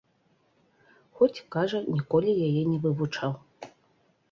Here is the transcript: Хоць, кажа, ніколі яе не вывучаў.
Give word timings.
Хоць, 1.19 1.43
кажа, 1.57 1.83
ніколі 1.99 2.31
яе 2.49 2.63
не 2.73 2.79
вывучаў. 2.89 3.31